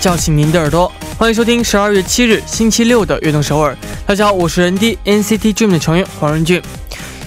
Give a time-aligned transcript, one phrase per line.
[0.00, 3.72] 叫醒您的耳朵，欢迎收听十二月七日星期六的《悦动首尔》。
[4.06, 6.60] 大家好，我是人 D NCT Dream 的成员黄仁俊。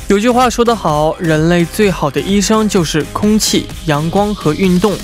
[0.07, 4.95] 有句话说得好，人类最好的医生就是空气、阳光和运动。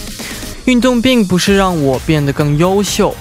[0.65, 3.15] 运动并不是让我变得更优秀，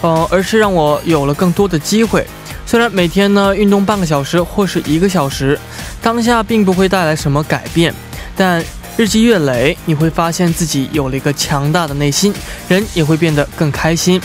[0.00, 2.26] 呃，而是让我有了更多的机会。
[2.64, 5.58] 虽然每天呢运动半个小时或是一个小时，
[6.00, 7.94] 当下并不会带来什么改变，
[8.34, 8.64] 但
[8.96, 12.32] 日积月累，你会发现自己有了一个强大的内心，
[12.66, 14.18] 人也会变得更开心。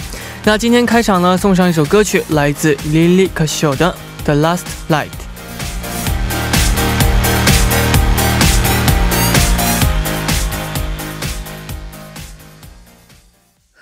[0.46, 5.08] 那今天开场呢，送上一首歌曲，来自 Lily Kasho 的《The Last Light》。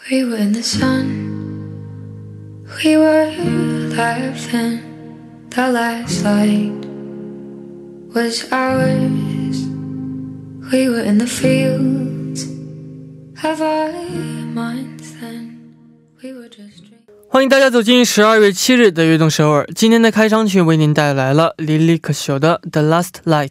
[0.09, 1.05] We were in the sun,
[2.83, 3.29] we were
[3.95, 4.79] laughing.
[5.51, 6.73] The last light
[8.11, 9.38] was ours.
[10.71, 12.43] We were in the fields
[13.43, 13.91] of our
[14.53, 15.73] minds then.
[16.21, 16.83] We were just.
[17.27, 19.67] 欢迎大家走进十二月七日的悦动首尔。
[19.73, 23.47] 今天的开场曲为您带来了 Lily Kasho 的《The Last Light》。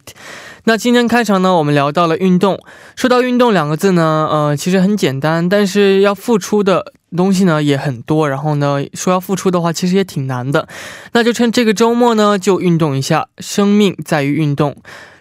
[0.63, 2.57] 那今天开场呢，我们聊到了运动。
[2.95, 8.29] 说到运动两个字呢，呃，其实很简单，但是要付出的东西呢也很多。
[8.29, 10.69] 然后呢，说要付出的话，其实也挺难的。
[11.11, 13.27] 那就趁这个周末呢，就运动一下。
[13.39, 14.77] 生命在于运动。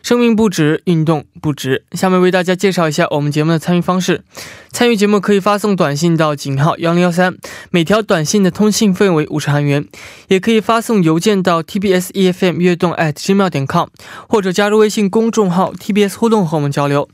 [0.09, 1.85] 生命不止，运动不止。
[1.93, 4.23] 下面为大家介绍一下我们节目的参与方式。
[4.71, 7.37] 参与节目可以发送短信到井号幺零幺三，
[7.69, 9.87] 每条短信的通信费为五十韩元。
[10.29, 13.89] 也可以发送邮件到 tbs efm 悦动 at gmail 点 com，
[14.27, 17.07] 或者加入微信公众号 tbs 互动和我们交流。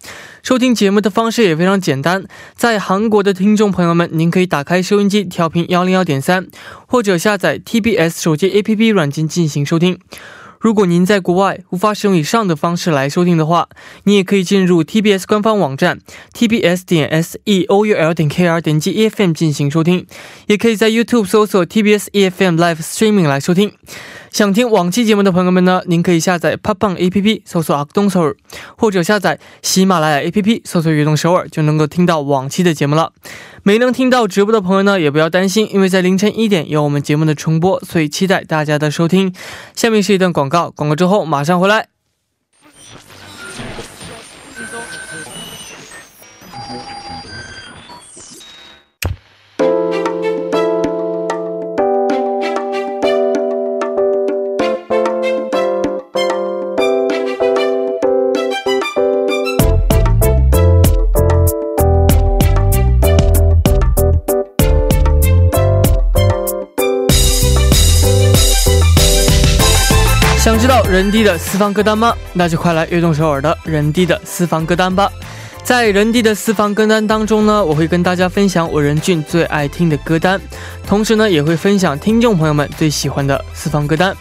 [0.45, 6.47] 收听节目的方式也非常简单，在韩国的听众朋友们，您可以打开收音机调频幺零幺点三，
[6.87, 9.99] 或者下载 tbs 手机 app 软件进行收听。
[10.65, 13.69] 如果您在国外无法使用以上的方式来收听的话，
[14.05, 15.99] 你也可以进入 TBS 官方网站
[16.33, 20.07] tbs 点 s e o u l 点 k r 点击 E F M 进行收听，
[20.47, 23.73] 也可以在 YouTube 搜索 TBS E F M Live Streaming 来收听。
[24.35, 28.35] 想听往期节目的朋友们呢，您可以下载 Popon A P P 搜索阿东首尔，
[28.77, 33.13] 或者下载喜马拉雅 A P P 搜索悦动首尔，就能够听到往期的节目了。
[33.63, 39.33] 没能听到直播的朋友呢，也不要担心，因为在凌晨一点有我们节目的重播，所以期待大家的收听。
[39.77, 41.94] 下面是一段广告，广告之后马上回来。
[70.91, 72.15] 人低的私房歌单吗？
[72.33, 75.11] 那就快来悦动首尔的人低的私房歌单吧。
[75.65, 80.41] 在人低的私房歌单当中呢，我会跟大家分享我仁俊最爱听的歌单，
[80.87, 84.15] 同时呢，也会分享听众朋友们最喜欢的私房歌单。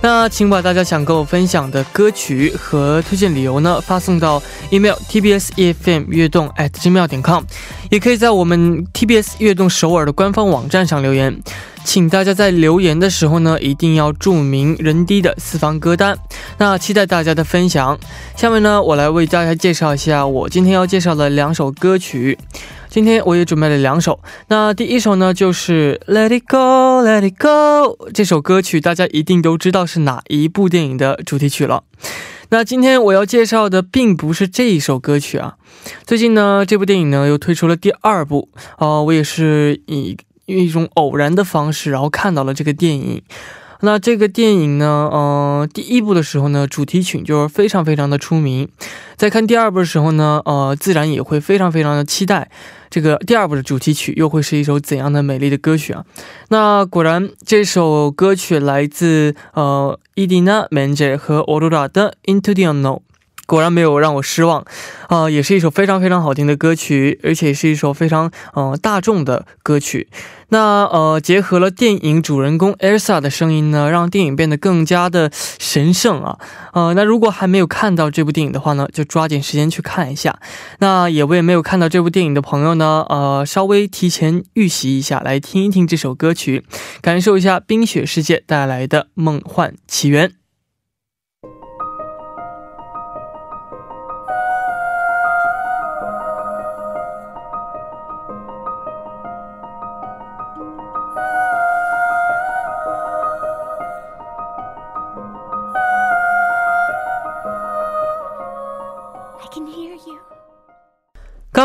[0.00, 7.42] 那请把大家想跟我分享的歌曲和推荐理由呢，发送到 email tbs efm 悦动 at gmail 点 com，
[7.90, 11.40] 也可以在我们 tbs 悦动首尔的官方网站上留言。
[11.84, 16.16] 请大家在留言的时候呢，一定要注明人低的私房歌单。
[16.56, 17.98] 那期待大家的分享。
[18.34, 22.38] 下面呢，我来为大家介绍一下我今天要介绍的两首歌曲。
[22.88, 24.20] 今天我也准备了两首。
[24.48, 31.82] 那第一首呢，就是《Let It Go, Let It Go》这首歌曲，大家一定都知道是哪一部电影的主题曲了。
[32.54, 35.56] 那今天我要介绍的并不是这一首歌曲啊。
[36.06, 38.48] 最近呢，这部电影呢又推出了第二部。
[38.76, 40.16] 啊，我也是以。
[40.46, 43.22] 用一种偶然的方式，然后看到了这个电影。
[43.80, 48.68] 那这个电影呢，呃，第一部的时候呢，主题曲就是非常非常的出名。
[49.16, 52.50] 在看第二部的时候呢，呃，自然也会非常非常的期待
[52.94, 56.04] 这个第二部的主题曲又会是一首怎样的美丽的歌曲啊？
[56.50, 62.98] 那果然，这首歌曲来自呃伊迪娜·门杰和奥罗拉的《Into the Unknown》。
[63.46, 64.64] 果然没有让我失望，
[65.08, 70.08] 啊，也是一首非常非常好听的歌曲，而且是一首非常呃大众的歌曲。
[70.48, 76.38] 那呃结合了电影主人公 Elsa 的声音呢，让电影变得更加的神圣啊。
[76.72, 80.38] 呃，那如果还没有看到这部电影的话呢，就抓紧时间去看一下。
[80.78, 86.64] 那也为没有看到这部电影的朋友呢，呃，稍微提前预习一下，来听一听这首歌曲，
[87.00, 90.43] 感受一下冰雪世界带来的梦幻起源。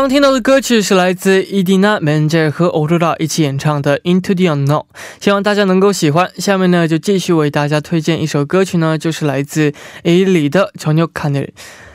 [0.00, 4.84] 刚听到的歌曲是来自伊迪娜·门杰和欧若拉一起演唱的《Into the Unknown》，
[5.20, 6.30] 希望大家能够喜欢。
[6.38, 9.74] 下面呢，就继续为大家推荐一首歌曲呢，就是来自
[10.04, 11.42] A 里的《乔纽卡内》。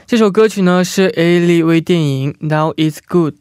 [0.05, 3.33] 这首歌曲呢是 A 里为电影《Now It's Good》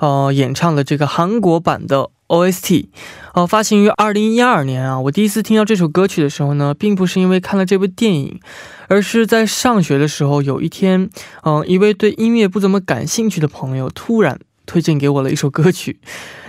[0.00, 2.86] 呃演唱的这个韩国版的 OST，
[3.34, 5.00] 呃发行于二零一二年啊。
[5.00, 8.40] 我第一次听到这首歌曲的时候呢，并不是因为看了这部电影。
[8.92, 11.08] 而是在上学的时候，有一天，
[11.44, 16.00] 嗯，一位对音乐不怎么感兴趣的朋友突然推荐给我了一首歌曲。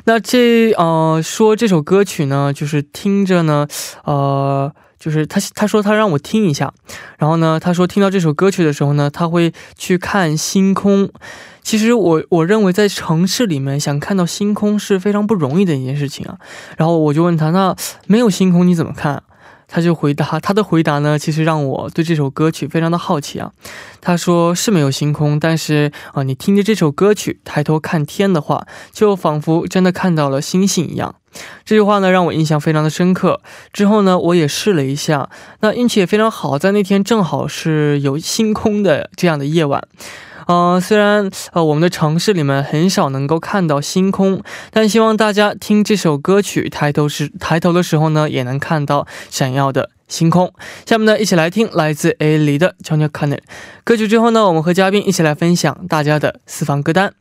[0.05, 3.67] 那这，呃，说这首歌曲呢，就是听着呢，
[4.05, 6.71] 呃，就是他他说他让我听一下，
[7.17, 11.09] 然后呢，他说听到这首歌曲的时候呢，他会去看星空。
[11.63, 16.37] 其实我我认为在城市里面想看到星空是非常不容易的一件事情啊。
[16.77, 17.75] 然后我就问他，那
[18.05, 19.23] 没有星空你怎么看？
[19.71, 23.53] 他就回答，他的回答呢，其实让我对这首歌曲非常的好奇啊。
[24.01, 31.15] 他说是没有星空，但是啊，你听着这首歌曲，抬头看天的话，就仿佛真的看到了星星一样。
[31.63, 33.39] 这句话呢，让我印象非常的深刻。
[33.71, 35.29] 之后呢，我也试了一下，
[35.61, 39.87] 那运气也非常好，在那天正好是有星空的这样的夜晚。
[40.51, 50.53] 嗯，虽然呃我们的城市里面很少能够看到星空，但希望大家听这首歌曲抬头时抬头的时候呢，也能看到闪耀的星空。
[50.85, 53.31] 下面呢，一起来听来自 A 里的《悄悄看》
[53.85, 57.13] 歌曲之后呢，我们和嘉宾一起来分享大家的私房歌单。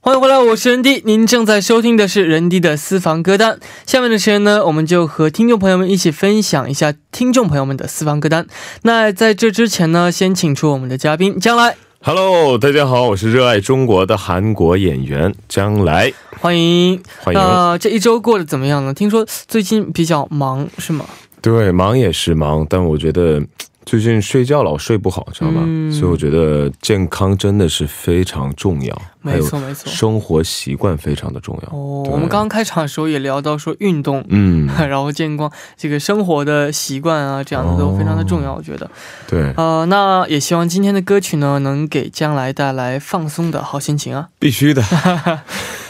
[0.00, 3.60] 欢迎回来，我是人 D，您正在收听的是人 D 的私房歌单。
[3.86, 8.44] 下面的时间呢，我们就和听众朋友们一起分享一下听众朋友们的私房歌单。
[8.82, 11.76] 那在这之前呢，先请出我们的嘉宾将来。
[12.00, 17.40] Hello，大家好，我是热爱中国的韩国演员将来，欢迎欢迎。
[17.40, 18.92] 那这一周过得怎么样呢？
[18.92, 21.06] 听说最近比较忙，是吗？
[21.40, 23.40] 对，忙也是忙，但我觉得。
[23.84, 25.60] 最近睡觉老睡不好，知道吧？
[25.92, 31.68] 所以我觉得健康真的是非常重要，没错没错，生活习惯非常的重要。
[31.76, 38.90] 哦，我们刚刚开场的时候也聊到说运动，嗯， 然后健康这个生活的习惯啊，这样的都非常的重要，我觉得。
[39.28, 44.28] 对，呃，那也希望今天的歌曲呢，能给将来带来放松的好心情啊！
[44.38, 44.82] 必须的。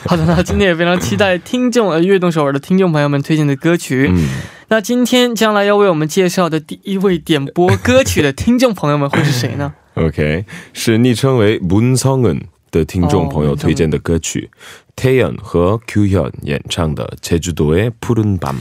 [0.05, 4.07] 好的，那今天也非常期待听众呃悦动首尔的听众朋友们推荐的歌曲。
[4.09, 4.27] 嗯。
[4.69, 9.73] 那今天将来要为我们介绍的第一位点播歌曲的听众朋友们会是谁呢？
[9.94, 14.49] OK，是昵称为문성은的听众朋友推荐的歌曲，
[14.97, 18.59] Taeyeon 和 Kyuhyun 演唱的《제주도의푸른 밤》。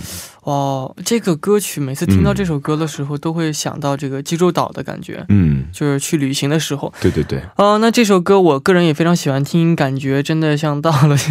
[0.52, 5.24] 哦，这个歌曲每次听到这首歌的时候，都会想到这个济州岛的感觉。
[5.30, 6.94] 嗯，就是去旅行的时候。
[7.00, 7.42] 对对对。
[7.56, 11.16] 哦，那这首歌我个人也非常喜欢听，感觉真的像到了。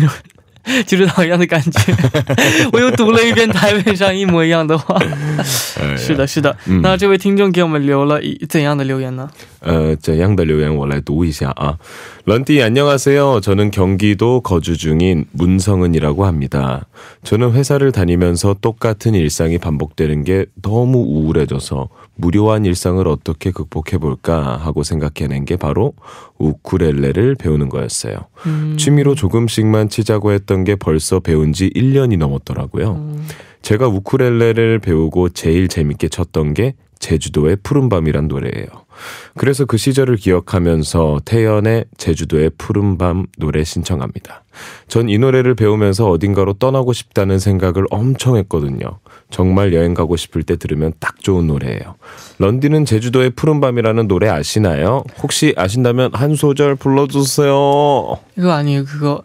[0.87, 1.95] 济州岛一样的感觉，
[2.73, 4.95] 我又读了一遍台面上一模一样的话。
[5.97, 6.55] 是的，是的。
[6.83, 9.29] 那这位听众给我们留了怎样的留言呢？
[9.61, 11.79] 呃，怎样的留言我来读一下啊。
[12.31, 16.87] 런디 안녕하세요 저는 경기도 거주 중인 문성은이라고 합니다
[17.25, 24.85] 저는 회사를 다니면서 똑같은 일상이 반복되는 게 너무 우울해져서 무료한 일상을 어떻게 극복해 볼까 하고
[24.85, 32.17] 생각해낸 게 바로우쿨렐레를 배우는 거였어요 음 취미로 조금씩만 치자고 했던 게 벌써 배운 지 1년이
[32.17, 33.27] 넘었더라고요 음
[33.63, 38.67] 제가우쿨렐레를 배우고 제일 재밌게 쳤던 게 제주도의 푸른밤이란 노래예요
[39.37, 44.45] 그래서 그 시절을 기억하면서 태연의 제주도의 푸른밤 노래 신청합니다.
[44.89, 48.99] 전 이 노래를 배우면서 어딘가로 떠나고 싶다는 생각을 엄청 했거든요.
[49.31, 51.95] 정말 여행 가고 싶을 때 들으면 딱 좋은 노래예요.
[52.39, 55.03] 런디는 제주도의 푸른밤이라는 노래 아시나요?
[55.23, 58.19] 혹시 아신다면 한 소절 불러주세요.
[58.37, 58.85] 이거 아니에요.
[58.85, 59.23] 그거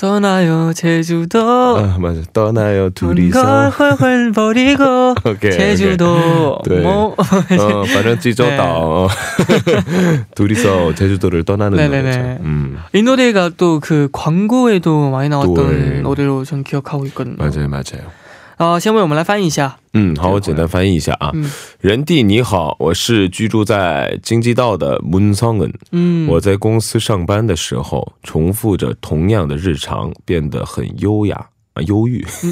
[0.00, 1.38] 떠나요 제주도.
[1.76, 2.22] 아 맞아.
[2.32, 3.68] 떠나요 둘이서.
[3.68, 6.58] 훨훨 버리고 오케이, 제주도.
[6.64, 6.78] 오케이.
[6.78, 6.82] 네.
[6.82, 7.84] 뭐, 뭐 어,
[8.18, 8.44] 제주도.
[8.44, 8.56] 네.
[10.34, 12.16] 둘이서 제주도를 떠나는 네네네.
[12.16, 12.42] 노래죠.
[12.44, 12.78] 음.
[12.94, 16.00] 이 노래가 또 그 광고에도 많이 나왔던 네.
[16.00, 17.36] 노래로 전 기억하고 있거든요.
[17.36, 18.19] 맞아요 맞아요.
[18.60, 19.78] 好，先为我们来翻译一下。
[19.94, 21.32] 嗯，好，我简单翻译一下啊。
[21.80, 25.72] 人弟你好，我是居住在京畿道的 Moon Song。
[25.92, 32.22] 嗯，我在公司上班的时候，重复着同样的日常，变得很优雅啊，忧郁，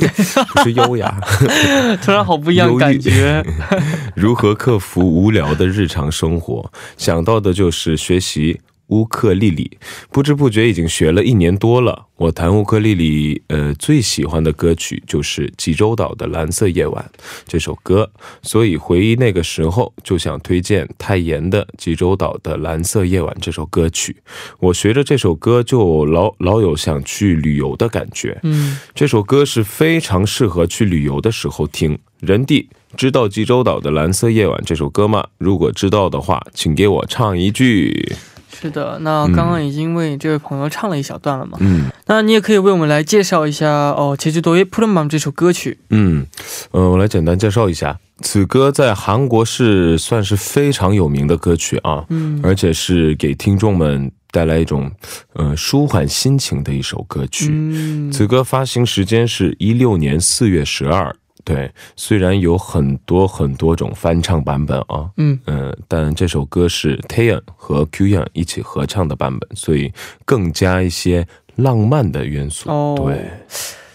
[0.54, 1.20] 不是优雅，
[2.02, 3.44] 突然好不一样感觉。
[4.16, 6.72] 如何克服无聊的日常生活？
[6.96, 9.78] 想到的就是学习乌克丽丽，
[10.10, 12.06] 不知不觉已经学了一年多了。
[12.16, 17.10] 我弹乌克丽丽，呃，最喜欢的歌曲就是济州岛的《蓝色夜晚》
[17.46, 18.10] 这首歌，
[18.42, 24.16] 所以回忆那个时候，就想推荐泰妍的《济州岛的蓝色夜晚》这首歌曲。
[24.58, 28.40] 我学着这首歌，就老老有想去旅游的感觉。
[28.42, 31.96] 嗯，这首歌是非常适合去旅游的时候听。
[32.18, 35.24] 人弟知道济州岛的《蓝色夜晚》这首歌吗？
[35.38, 38.16] 如果知道的话，请给我唱一句。
[38.60, 41.58] 是的，那刚刚已经为这位朋友唱了一小段了嘛？
[41.60, 45.78] 嗯，那你也可以为我们来介绍一下哦，《结局多于普通梦》这首歌曲。
[45.90, 46.26] 嗯，
[46.72, 54.90] 呃，我来简单介绍一下，此歌在韩国是算是非常有名的歌曲啊，嗯，而且是给听众们带来一种
[55.34, 57.48] 呃舒缓心情的一首歌曲。
[57.50, 61.14] 嗯，此歌发行时间是一六年四月十二。
[61.48, 69.90] 对，虽然有很多很多种翻唱版本啊，嗯嗯，但这首歌是 Taeyeon 和 Kyuhyun 一起合唱的版本，所以
[70.26, 71.26] 更加一些
[71.56, 72.68] 浪漫的元素。
[72.96, 73.30] 对，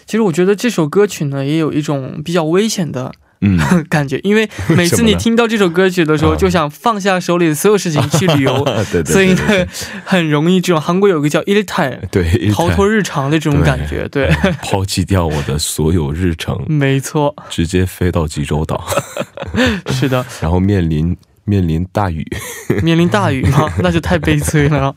[0.04, 3.12] 其实我觉得这首歌曲呢，也有一种比较危险的。
[3.44, 3.58] 嗯，
[3.90, 9.66] 感觉，因为 每次你听到这首歌曲的时候，就想放下手里的所有事情去旅游， 对对，所以呢，
[10.04, 14.28] 很容易这种韩国有个叫 i l t i m e 对，逃脱日常的这种感觉，对，
[14.62, 18.82] 抛弃掉我的所有日程，没错，直接飞到济州岛，
[19.92, 22.26] 是的，然后面临面临大雨，
[22.82, 23.68] 面临大雨吗？
[23.82, 24.94] 那就太悲催了，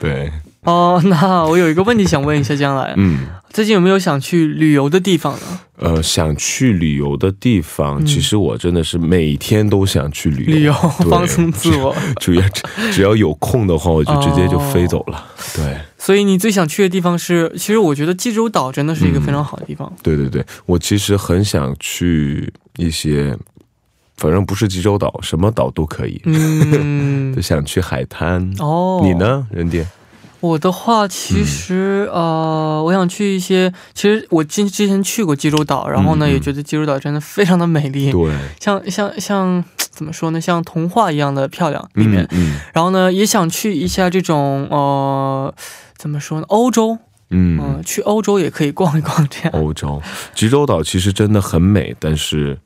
[0.00, 0.32] 对。
[0.66, 3.20] 哦， 那我有一个问题想问一下将来，嗯，
[3.50, 5.60] 最近有没有想去旅游的地方呢？
[5.78, 10.72] 呃，想去旅游的地方，其实我真的是每天都想去旅游，旅游
[11.10, 11.94] 放松自我。
[12.18, 12.42] 主要
[12.90, 15.22] 只要有空的话，我就直接就飞走了。
[15.54, 17.52] 对，所以你最想去的地方是？
[17.56, 19.92] 其实我觉得济州岛真的是一个非常好的地方。
[20.02, 23.36] 对对对，我其实很想去一些，
[24.16, 26.18] 反正不是济州岛，什么岛都可以。
[26.24, 28.50] 嗯， 就想去海滩。
[28.60, 29.86] 哦，你呢，任爹？
[30.40, 33.72] 我的话，其实呃，我想去一些。
[33.94, 38.12] 其实我之之前去过济州岛，然后呢，也觉得济州岛真的非常的美丽。
[38.12, 40.40] 对，像像像怎么说呢？
[40.40, 42.26] 像童话一样的漂亮里面。
[42.32, 42.60] 嗯。
[42.72, 45.54] 然后呢，也想去一下这种呃，
[45.96, 46.46] 怎么说呢？
[46.48, 46.98] 欧洲。
[47.30, 47.82] 嗯。
[47.84, 49.50] 去欧洲也可以逛一逛这样。
[49.52, 50.00] 欧洲，
[50.34, 52.58] 济州岛其实真的很美，但是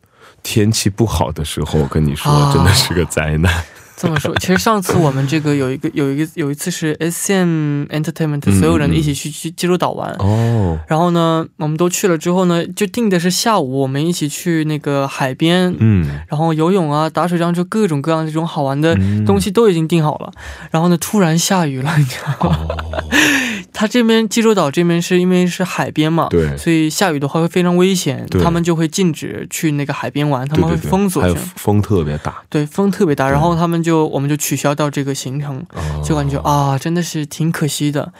[0.42, 3.62] 天气不好的时候，我跟你说，真的是个灾难。
[4.00, 10.11] 这么说，其实上次我们这个有一个有一个有一次是 S M Entertainment 所有人一起去去济州岛玩。
[10.19, 20.33] 哦，然后呢，我们都去了之后呢，就定的是下午我们一起去那个海边，嗯，然后游泳啊、打水仗，就各种各样这种好玩的东西都已经定好了，
[20.71, 22.59] 然后呢，突然下雨了，你知道吗？
[23.80, 31.25] 他这边济州岛这边是因为是海边嘛，对，所以下雨的话会非常危险，他们就会禁止去那个海边玩，他们会封锁，
[31.56, 34.06] 风特别大，对，风特别大，然后他们就。
[34.10, 35.64] 我们就取消到这个行程，
[36.04, 38.12] 就感觉啊，真的是挺可惜的，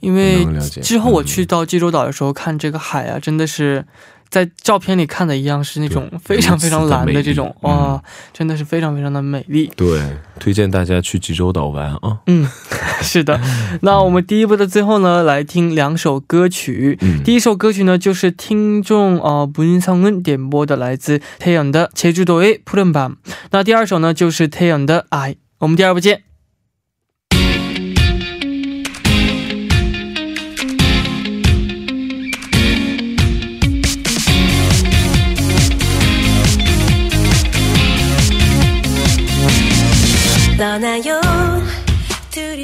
[0.00, 0.44] 因为
[0.82, 3.86] 之后我去到济州岛的时候看这个海啊，真的是。
[4.29, 8.01] 在照片里看的一样是那种非常非常蓝的这种哇，
[8.33, 9.71] 真的是非常非常的美丽。
[9.75, 10.01] 对，
[10.39, 12.17] 推荐大家去济州岛玩啊。
[12.25, 12.49] 嗯，
[13.03, 13.39] 是的。
[13.81, 16.97] 那我们第一部的最后呢，来听两首歌曲。
[17.23, 23.17] 第一首歌曲呢，就是听众呃문성은点播的来自태연的제주도의푸른 밤。
[23.51, 25.35] 那第二首呢，就是태연的爱。
[25.59, 26.26] 我们第二部见。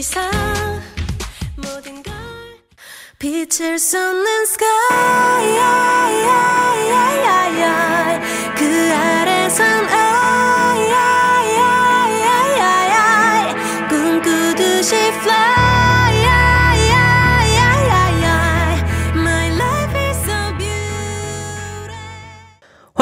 [0.04, 0.30] 이상
[1.56, 2.12] 모든 걸
[3.18, 4.66] 비칠 수 없는 sky
[5.40, 7.93] yeah, yeah, yeah,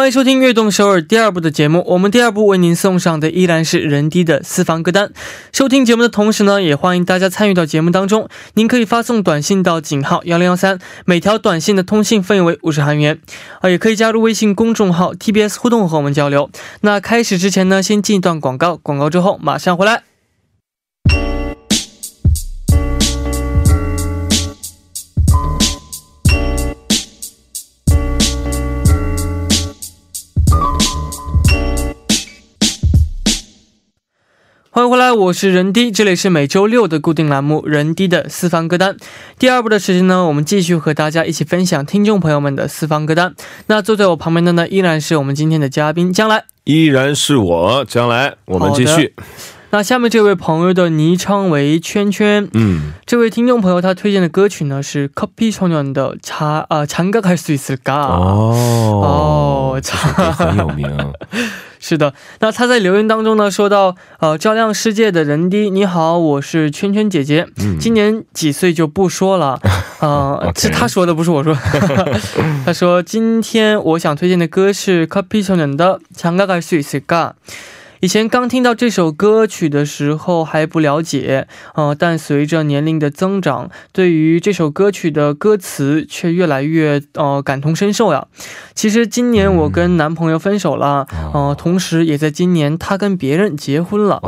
[0.03, 1.85] 欢迎收听《悦动首尔》第二部的节目。
[1.87, 5.13] 我们第二部为您送上的依然是人低的私房歌单。
[5.53, 8.29] 收听节目的同时呢，也欢迎大家参与到节目当中。
[8.55, 13.21] 您可以发送短信到井号幺零幺三，每条短信的通信费用为五十韩元。
[13.61, 16.51] 啊，也可以加入微信公众号 TBS 互动和我们交流。
[16.81, 20.03] 那开始之前呢，先进一段广告，广告之后马上回来。
[34.75, 38.95] 欢迎回来，我是人低，这里是每周六的固定栏目《人低的私房歌单》。
[39.39, 43.35] 第二部的时间呢，我们继续和大家一起分享听众朋友们的私房歌单。
[43.67, 49.15] 那坐在我旁边的呢，依然是我们今天的嘉宾将来，依然是我将来，我们继续。
[49.69, 59.81] 那下面这位朋友的昵称为圈圈，嗯，这位听众朋友他推荐的歌曲呢是 Copy 少年的《查啊，长歌开始一次嘎》哦哦，
[60.33, 60.91] 很有名。
[61.82, 69.60] 是的，那他在留言当中呢说到，呃，照亮世界的人滴，你好，我是圈圈姐姐，嗯今年几岁就不说了，
[70.00, 71.56] 呃， OK 是他说的，不是我说。
[72.66, 77.32] 他说今天我想推荐的歌是커피소년的《장가갈수있을까》。
[78.03, 88.27] 以前刚听到这首歌曲的时候还不了解，呃，但随着年龄的增长，对于这首歌曲的歌词却越来越呃感同身受呀。
[88.75, 94.21] 其实今年我跟男朋友分手了，呃，同时也在今年他跟别人结婚了。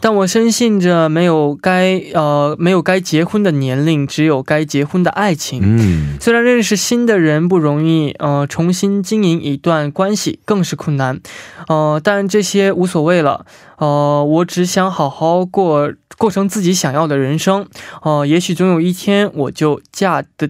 [0.00, 5.60] 但我深信着没有该呃没有该结婚的年龄，只有该结婚的爱情。
[5.62, 11.20] 嗯，虽然认识新的人不容易，呃，重新经营一段关系更是困难，
[11.68, 13.45] 呃，但这些无所谓了，
[13.77, 17.67] 呃，我只想好好过过成自己想要的人生，
[18.03, 20.49] 呃，也许总有一天我就嫁得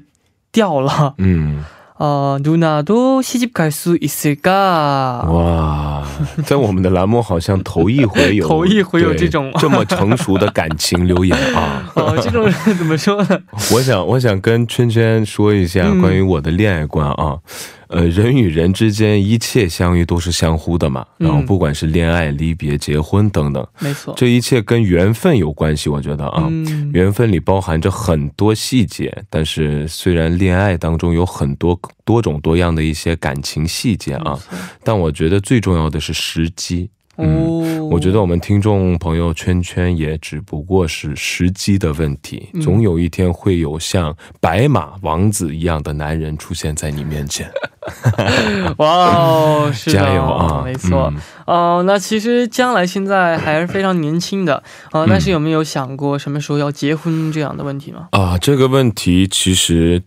[0.52, 1.64] 掉了，嗯，
[1.98, 5.32] 呃，누나도시집갈수있을까？
[5.32, 6.04] 哇，
[6.46, 11.92] 在我们的栏目好像头一回有头一回有对这种这么成熟的感情留言啊！
[11.96, 13.40] 哦、这种人怎么说呢？
[13.72, 17.38] 我想，我想跟圈圈说一下嗯关于我的恋爱观啊。
[17.91, 25.91] 呃，人与人之间一切相遇都是相互的嘛，嗯然后不管是恋爱、离别、结婚等等，没错，这一切跟缘分有关系。
[25.91, 34.39] 我觉得啊，嗯，缘分里包含着很多细节，但是虽然恋爱当中有很多多种多样的一些感情细节啊，
[34.85, 36.91] 但我觉得最重要的是时机。
[37.17, 47.51] 哦，我觉得我们听众朋友圈圈也只不过是时机的问题，嗯总有一天会有像白马王子一样的男人出现在你面前。
[48.79, 50.63] 哇哦，是的加油啊！
[50.65, 51.13] 没错。
[51.15, 54.63] 嗯哦、那其实将来现在还是非常年轻的，
[54.93, 58.09] 呃，嗯但是有没有想过什么时候要结婚这样的问题吗？
[58.13, 60.03] 啊，这个问题其实。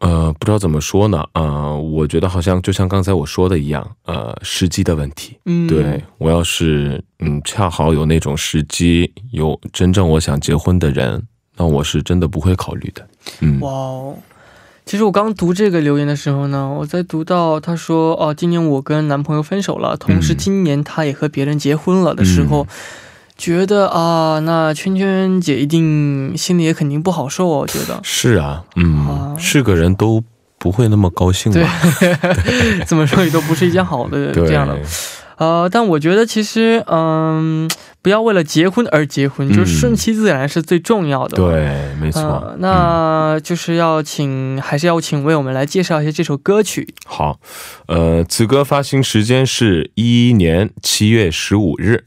[0.00, 5.36] 呃，不知道怎么说呢，呃，我觉得好像就像刚才我说的一样，呃，时机的问题。
[5.44, 11.22] 嗯，对我要是嗯，恰好有那种时机，有真正我想结婚的人，
[11.56, 13.06] 那我是真的不会考虑的。
[13.40, 14.14] 嗯，哇哦。
[14.86, 22.66] 其实我刚读这个留言的时候呢，我在读到他说哦，今年我跟男朋友分手了，同时嗯今年他也和别人结婚了的时候，
[23.36, 30.22] 觉得啊，那圈圈姐一定心里也肯定不好受哦，我觉得是啊，嗯，啊是个人都
[30.58, 31.70] 不会那么高兴对吧？
[32.86, 34.76] 怎么说也都不是一件好的对，这样的。
[35.36, 37.70] 呃，但我觉得其实，嗯，
[38.02, 42.22] 不要为了结婚而结婚，嗯就是顺其自然是最重要的。，对，没错。
[42.22, 46.92] 呃，那就是要请，还是要请为我们来介绍一下这首歌曲。
[47.06, 47.38] 好，
[47.86, 52.06] 呃，此歌发行时间是一一年七月十五日。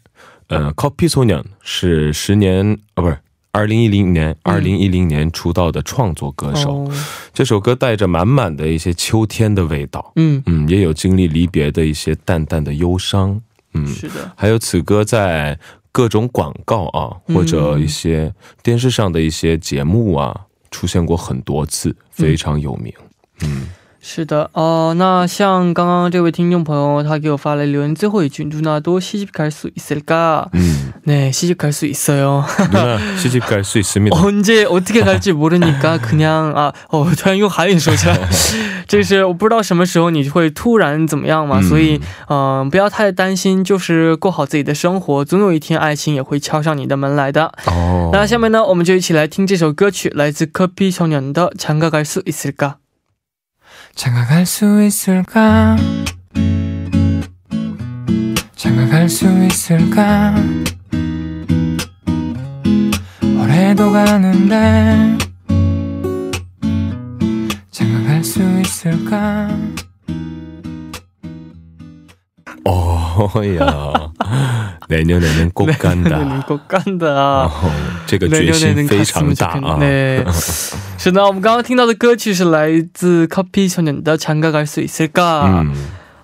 [0.50, 3.18] 呃년是十年啊，不是
[3.52, 6.84] 二零一零年二零一零年出道的创作歌手。
[6.84, 6.92] 哦，
[7.34, 13.42] 这首歌带着满满的一些秋天的味道，嗯，嗯，也有经历离别的一些淡淡的忧伤，
[13.74, 15.60] 嗯，是的，还有此歌在
[15.92, 17.36] 各种广告啊，嗯。
[17.36, 18.34] 或者一些
[18.64, 22.94] 电视上的一些节目啊，出现过很多次，非常有名。
[23.44, 23.68] 嗯，
[24.01, 24.49] 是的。
[24.53, 30.47] 哦、那像刚刚这位听众朋友，他给我发来留言最后一句，누나도시집갈수있을까？
[30.53, 32.45] 嗯， 네, 시집 갈 수 있어요.
[32.71, 34.17] 누나 시집 갈 수 있습니다.
[34.17, 38.17] 언제 어떻게 갈지 모르니까 그냥 아, 어, 突然用韩语说起来，
[38.87, 47.53] 这是我不知道什么时候你会突然怎么样嘛，嗯所以嗯、呃不要太担心，就是过好自己的生活，总有一天爱情也会敲上你的门来的。
[47.67, 52.75] 哦，那下面呢，我们就一起来听这首歌曲，来自커피소년的《장가갈수있을까》。”。
[53.96, 55.76] 장가갈 수 있을까?
[58.56, 60.36] 장가갈 수 있을까?
[63.40, 65.18] 올해도 가는데
[67.72, 69.50] 장가갈 수 있을까?
[72.64, 74.12] 哦呀，
[74.91, 76.43] 내년에는꼭간 能 다。
[76.47, 77.45] 够干的啊！
[77.47, 77.71] 哦，
[78.07, 79.79] 这个决心非常大啊！
[79.79, 80.25] 对，
[80.99, 85.11] 是的，我们刚刚听到的歌曲是来自 Copy 少年的《장가갈수있을까》。
[85.45, 85.73] 嗯，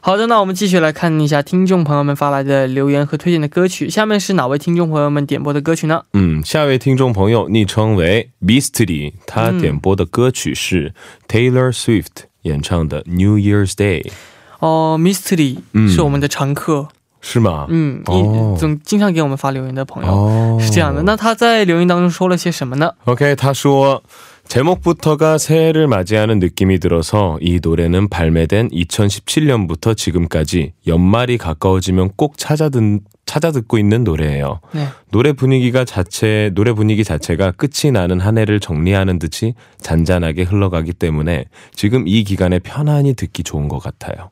[0.00, 3.88] 好的，那我们继续来看一下听众朋友们发来的留言和推荐的歌曲。
[3.88, 6.02] 下面是哪位听众朋友们点播的歌曲呢？
[6.12, 10.94] 嗯，下位听众朋友昵称为 Beastly，他点播的歌曲是
[11.28, 14.10] Taylor Swift 演唱的《New Year's Day》，
[14.58, 16.88] 哦，Mystery 嗯是我们的常客，
[17.29, 17.65] 是吗？
[17.67, 21.03] 嗯，哦一总经常给我们发留言的朋友、哦，是这样的。
[21.03, 24.01] 那他在留言当中说了些什么呢？OK，他说
[24.47, 33.01] 제목부터가 새해를 맞이하는 느낌이 들어서 이 노래는 발매된 2017년부터 지금까지 연말이 가까워지면 꼭 찾아 듣,
[33.25, 34.61] 찾아 듣고 있는 노래예요.
[34.73, 34.87] 네.
[35.11, 41.45] 노래 분위기가 자체 노래 분위기 자체가 끝이 나는 한 해를 정리하는 듯이 잔잔하게 흘러가기 때문에
[41.73, 44.31] 지금 이 기간에 편안히 듣기 좋은 것 같아요.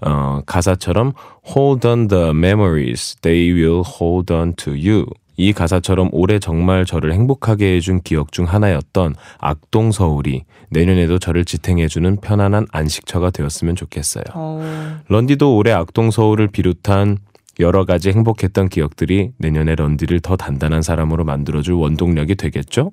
[0.00, 1.12] 어, 가사처럼
[1.56, 5.06] Hold on the memories, they will hold on to you.
[5.42, 12.18] 이 가사처럼 올해 정말 저를 행복하게 해준 기억 중 하나였던 악동 서울이 내년에도 저를 지탱해주는
[12.20, 14.22] 편안한 안식처가 되었으면 좋겠어요.
[14.34, 17.18] 어, 런디도 올해 악동 서울을 비롯한
[17.58, 22.92] 여러 가지 행복했던 기억들이 내년에 런디를 더 단단한 사람으로 만들어줄 원동력이 되겠죠?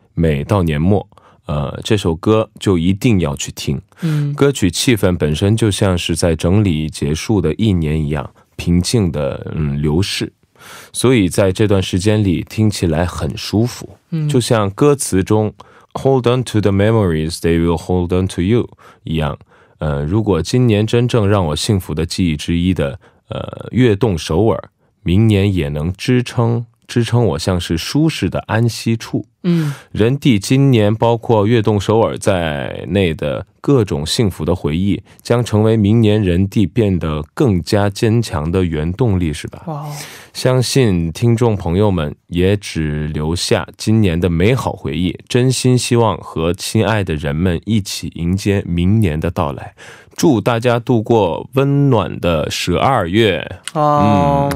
[0.21, 1.07] 每到年末，
[1.47, 3.81] 呃，这首歌就一定要去听。
[4.01, 10.31] 嗯，歌曲气氛本身就像是在整理结束的一年一样，平静的嗯流逝，
[10.93, 13.97] 所以在这段时间里听起来很舒服。
[14.11, 15.51] 嗯就像歌词中
[15.93, 18.69] “Hold on to the memories, they will hold on to you”
[19.03, 19.39] 一样。
[19.79, 24.69] 呃，如果今年真正让我幸福的记忆之一的呃跃动首尔，
[25.01, 29.25] 明年也能支撑支撑我像是舒适的安息处。
[29.42, 39.62] 嗯人地今年包括跃动首尔在内的各种幸福的回忆，将成为明年人地变得更加坚强的原动力，是吧？
[39.66, 39.92] 哇哦，
[40.32, 49.74] 相信听众朋友们也只留下今年的美好回忆，真心希望和亲爱的人们一起迎接明年的到来。
[50.16, 53.46] 祝大家度过温暖的十二月。
[53.74, 54.48] 아,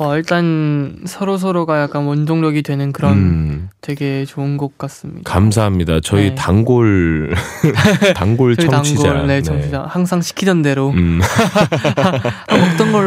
[0.00, 5.29] 어, 일단 서로 서로가 약간 원동력이 되는 그런 음, 되게 좋은 곡 같습니다.
[5.31, 5.99] 감사합니다.
[6.01, 6.35] 저희 네.
[6.35, 7.33] 단골
[8.15, 9.03] 단골 저희 청취자.
[9.03, 11.19] 단골, 네, 청취자 항상 시키던 대로 음.
[12.47, 13.02] 아, 먹던 걸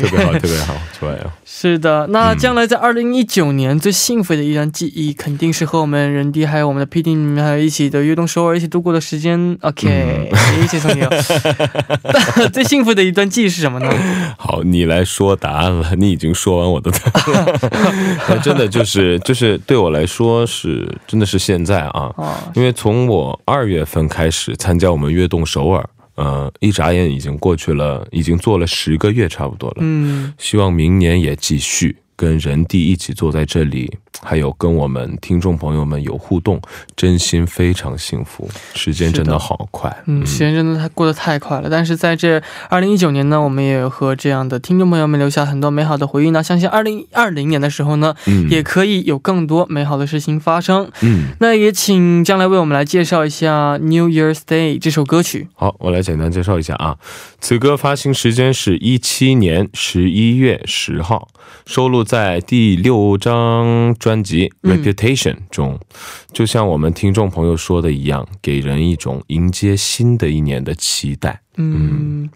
[0.00, 1.32] 特别好，特别好，出来了。
[1.44, 9.56] 是的，那将来在二零一九年最幸福的一段记忆，肯定是和我们人弟还有我们的 PD 还有一起的悦动首尔一起度过的时间。
[9.62, 10.30] OK，
[10.60, 11.08] 谢谢宋友。
[12.52, 13.90] 最幸福的一段记忆是什么呢？
[14.36, 15.94] 好，你来说答案了。
[15.96, 17.60] 你已经说完我的答案了，
[18.28, 22.12] 那真的就是就是对我来说是真的是现在啊，
[22.54, 29.76] 因为从我二月份开始参加我们悦动首尔，呃，一眨眼已经过去了，已经做了十个月差不多了。
[29.80, 36.60] 嗯，希望明年也继续跟人弟一起坐在这里，还有跟我们听众朋友们有互动，
[36.96, 38.48] 真心非常幸福。
[38.74, 41.68] 时间真的好快，嗯，时间真的太过得太快了。
[41.70, 46.42] 但是在这二零一九年呢，我们也和这样的听众朋友们留下很多美好的回忆呢。
[46.42, 50.90] 相信二零二零年的时候呢，嗯也可以有更多美好的事情发生。
[51.02, 55.48] 嗯，那也请将来为我们来介绍一下《New Year's Day》这首歌曲。
[55.54, 56.96] 好，我来简单介绍一下啊。
[57.40, 61.28] 此歌发行时间是一七年十一月十号，
[61.66, 65.78] 收录在第六张专辑《嗯 Reputation》中。
[66.32, 71.42] 就像我们听众朋友说的一样，给人一种迎接新的一年的期待。
[71.58, 72.30] 嗯，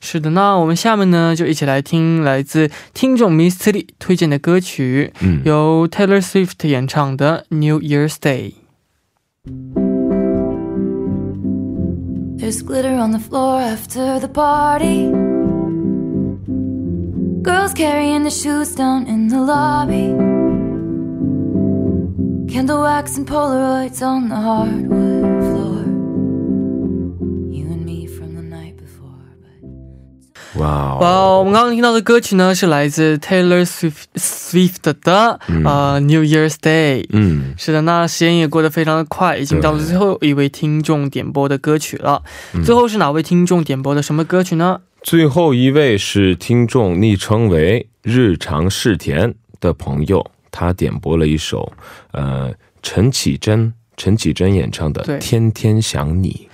[0.00, 0.30] 是的。
[0.30, 8.52] 那我们下面呢，就一起来听来自听众 Mystery 推荐的歌曲，嗯，由 Taylor Swift 演唱的《New Year's Day》。
[12.38, 15.25] There's glitter on the floor after the party.
[17.45, 20.13] Girls carrying their shoes down in the lobby.
[22.51, 25.81] Candle wax and Polaroids on the hardwood floor.
[27.51, 29.15] You and me from the night before.
[29.41, 37.05] But 哇哇、哦，我们刚刚听到的歌曲呢，是来自 Taylor Swift Swift 的、呃 New Year's Day。
[37.11, 42.21] 嗯，是的，那时间也过得非常的快，已经到了最后一位听众点播的歌曲了。
[42.65, 44.81] 最后是哪位听众点播的什么歌曲呢？
[45.06, 51.72] 最后一位是听众昵称为“日常世田”的朋友，他点播了一首
[52.10, 56.48] 呃陈绮贞陈绮贞演唱的《天天想你》。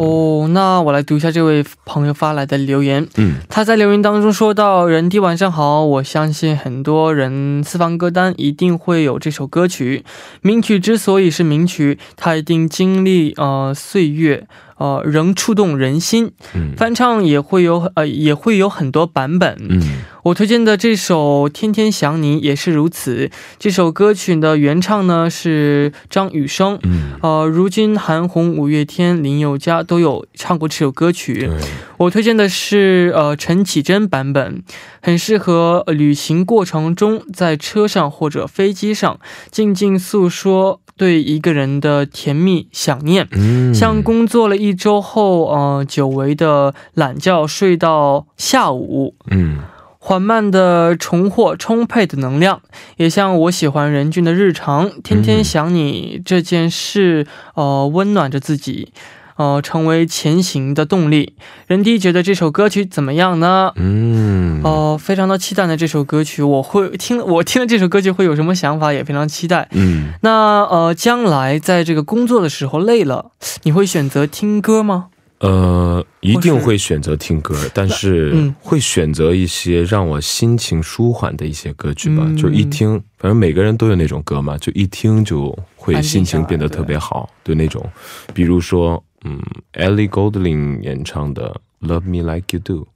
[0.00, 3.06] 哦，那我来读一下这位朋友发来的留言。
[3.18, 10.04] 嗯他在留言当中说到：“人弟晚上好，我相信很多人私房歌单一定会有这首歌曲。
[10.42, 19.56] 名曲之所以是名曲，它一定经历呃岁月呃仍触动人心，嗯翻唱也会有呃也会有很多版本。
[19.68, 19.80] 嗯
[20.26, 23.30] 我推荐的这首《天天想你》也是如此。
[23.60, 26.80] 这首歌曲的原唱呢是张雨生。
[26.82, 31.48] 嗯，呃，如今韩红、五月天、林宥嘉都有唱过这首歌曲。
[31.96, 34.62] 对，我推荐的是呃陈绮贞版本，
[35.00, 39.18] 很适合呃旅行过程中在车上或者飞机上
[39.50, 43.26] 静静诉说对一个人的甜蜜想念。
[43.32, 49.58] 嗯，像工作了一周后，呃，久违的懒觉睡到下午，嗯。
[49.98, 52.62] 缓慢的重获充沛的能量，
[52.96, 58.92] 也像我喜欢任俊的日常，天天想你这件事，呃，温暖着自己，
[59.36, 61.34] 呃，成为前行的动力。
[61.66, 63.72] 任迪觉得这首歌曲怎么样呢？
[63.76, 69.68] 嗯哦、非常的期待呢这首歌曲，我会听，我听了这首歌曲会有什么想法，也非常期待。
[69.72, 75.08] 嗯那呃，将来在这个工作的时候累了，你会选择听歌吗？
[75.38, 82.22] 呃，一定会选择听歌，但是嗯会选择一些让我心情舒缓的一些歌曲吧。
[82.26, 87.84] 嗯就一听，反正每个人都有那种歌嘛，就一听就会心情变得特别好，对那种。
[88.32, 89.40] 比如说，嗯
[89.72, 92.86] ，Ellie Goulding 演唱的《Love Me Like You Do》。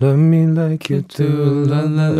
[0.00, 2.10] Love me like you do, love me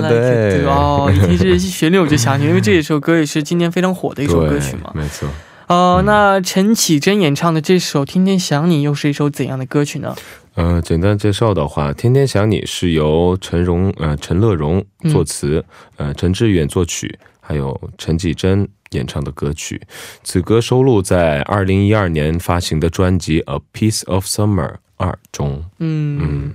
[0.00, 4.92] like you do，哦，一听这旋律我就想起，因为这一首歌也是今年非常火的一首歌曲嘛。
[4.94, 5.28] 没错。
[5.66, 10.14] 呃，那陈绮贞演唱的这首《天天想你》又是一首怎样的歌曲呢？
[10.54, 15.64] 呃，简单介绍的话，《天天想你》是由陈荣呃陈乐融作词，
[15.96, 19.80] 呃陈志远作曲，还有陈绮贞演唱的歌曲。
[20.24, 25.64] 此歌收录在二零一二年发行的专辑《A Piece of Summer 二》中。
[25.78, 26.54] 嗯，嗯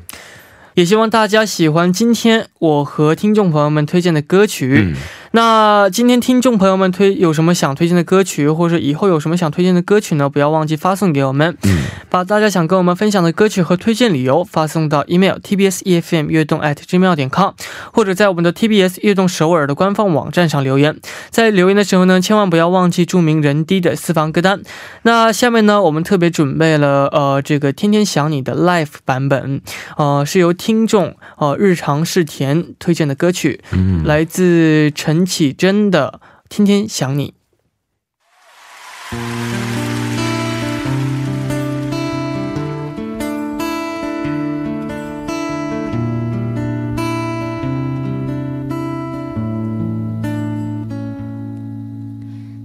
[0.73, 4.79] 也希望大家喜欢今天我和听众朋友们推荐的歌曲。
[4.83, 4.95] 嗯
[5.33, 10.27] 那今天听众朋友们推有什么想推荐的歌曲，或者以后有什么想推荐的歌曲呢？
[10.27, 11.77] 不要忘记发送给我们，嗯
[12.09, 17.51] 把大家想跟我们分享的歌曲和推荐理由发送到 email tbs efm 悦动 at gmail 点 com，
[17.93, 20.99] 或者在我们的 TBS 悦动首尔的官方网站上留言。
[21.29, 24.61] 在留言的时候呢，千万不要忘记注明人低的私房歌单。
[25.03, 29.61] 那下面呢，我们特别准备了呃这个天天想你的 live 版本，
[29.95, 33.61] 呃是由听众呃日常是甜推荐的歌曲。
[33.71, 37.29] 嗯，来自陈绮贞的《天天想你》。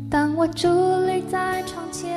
[0.08, 2.16] 当我伫立在窗前。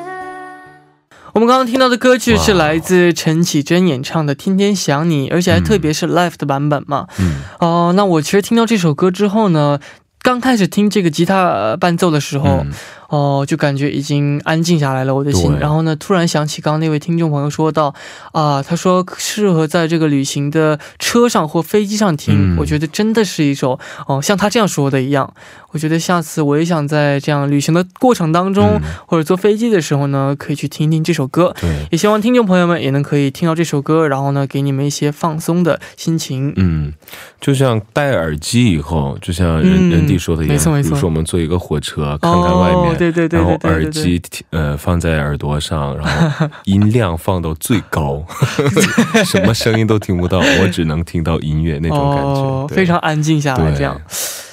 [1.33, 7.07] 我们刚刚听到的歌曲是来自陈绮贞演唱的《天天想你》，而且还特别是 live 的版本嘛。
[7.19, 9.79] 嗯哦、那我其实听到这首歌之后呢，
[10.21, 12.65] 刚开始听这个吉他伴奏的时候，
[13.09, 15.51] 哦，就感觉已经安静下来了我的心。
[15.59, 17.93] 然后呢，突然想起刚刚那位听众朋友说到，
[18.31, 22.55] 啊，他说适合在这个旅行的车上或飞机上听。
[22.55, 25.33] 嗯我觉得真的是一首哦，像他这样说的一样，
[25.71, 31.55] 我觉得下次我也想在这样旅行的过程当中，嗯或者坐飞机的时候呢，可以去听一听这首歌。
[31.59, 36.53] 对，也希望听众朋友们也能可以听到这首歌，然后呢，给你们一些放松的心情。
[36.57, 36.93] 嗯，
[37.39, 48.23] 就像戴耳机以后，就像人、嗯人弟说的一样，没错没错比如说我们坐一个火车，看看外面，哦，对对对然后耳机呃放在耳朵上，然后音量放到最高，
[49.25, 53.99] 什么声音都听不到，我只能听到音乐那种感觉，哦，非常安静下来，这样。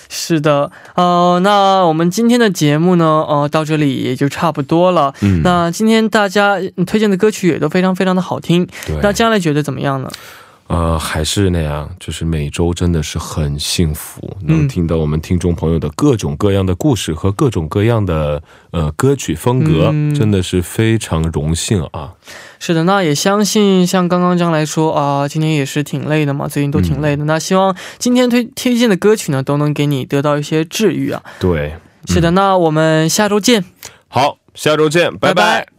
[0.09, 5.13] 是的，呃，那我们今天的节目呢，呃，到这里也就差不多了。
[5.21, 10.11] 嗯，那今天大家嗯推荐的歌曲也都非常非常的好听，对那将来觉得怎么样呢？
[10.69, 22.15] 呃，还是那样，就是每周真的是很幸福，能嗯听到我们听众朋友的各种各样的故事和各种各样的呃歌曲风格，嗯真的是非常荣幸啊。
[22.59, 27.25] 是的，那也相信像刚刚这样来说啊、今天也是挺累的嘛，最近都挺累的。
[27.25, 31.23] 那希望今天推推荐的歌曲呢，都能给你得到一些治愈啊。
[31.39, 31.77] 对，
[32.07, 33.65] 是的，那我们下周见。
[34.09, 35.76] 好，下周见，拜拜拜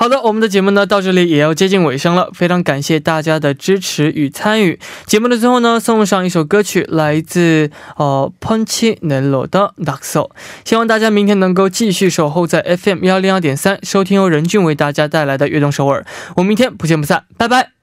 [0.00, 4.80] 好的，我们的节目呢到这里也要接近尾声了，非常感谢大家的支持与参与。
[5.04, 10.30] 节目的最后呢，送上一首歌曲，来自呃 Punch Nello 的 d a x o
[10.64, 16.06] 希望大家明天能够继续守候在 FM 幺零二点三，收听由任俊为大家带来的悦动首尔。
[16.36, 17.79] 我们明天不见不散，拜拜。